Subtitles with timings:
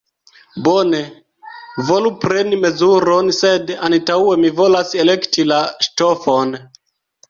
[0.67, 1.01] Bone,
[1.91, 6.63] volu preni mezuron, sed antaŭe mi volas elekti la ŝtofon.